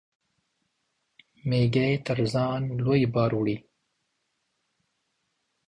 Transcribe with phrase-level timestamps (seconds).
[1.49, 3.57] مېږى تر ځان لوى بار وړي.